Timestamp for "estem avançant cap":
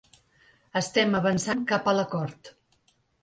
0.81-1.91